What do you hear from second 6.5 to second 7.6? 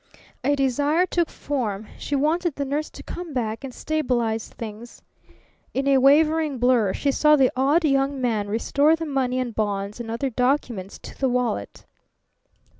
blur she saw the